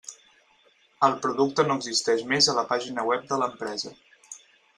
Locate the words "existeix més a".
1.81-2.57